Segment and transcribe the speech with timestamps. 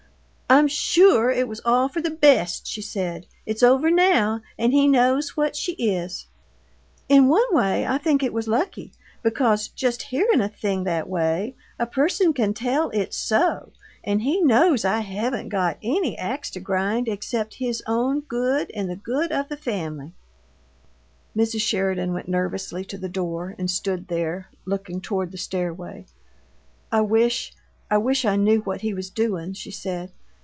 [0.53, 3.25] "I'm sure it was all for the best," she said.
[3.45, 6.25] "It's over now, and he knows what she is.
[7.07, 8.91] In one way I think it was lucky,
[9.23, 13.71] because, just hearing a thing that way, a person can tell it's SO
[14.03, 18.89] and he knows I haven't got any ax to grind except his own good and
[18.89, 20.11] the good of the family."
[21.33, 21.61] Mrs.
[21.61, 26.07] Sheridan went nervously to the door and stood there, looking toward the stairway.
[26.91, 27.53] "I wish
[27.89, 30.11] I wish I knew what he was doin'," she said.